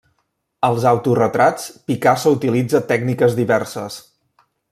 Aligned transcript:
Als 0.69 0.85
autoretrats, 0.91 1.67
Picasso 1.91 2.33
utilitza 2.39 2.83
tècniques 2.93 3.37
diverses. 3.43 4.01